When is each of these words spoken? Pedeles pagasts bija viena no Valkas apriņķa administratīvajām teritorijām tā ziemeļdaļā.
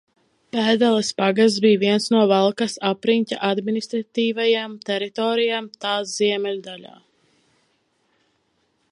Pedeles 0.55 1.09
pagasts 1.21 1.59
bija 1.65 1.79
viena 1.81 2.13
no 2.13 2.21
Valkas 2.31 2.77
apriņķa 2.91 3.37
administratīvajām 3.49 4.73
teritorijām 4.89 5.67
tā 5.85 5.91
ziemeļdaļā. 6.13 6.95